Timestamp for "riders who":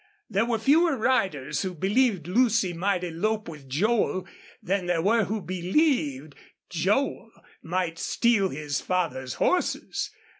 0.97-1.75